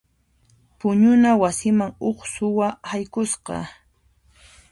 [0.77, 3.55] Puñuna wasiman huk suwa haykusqa.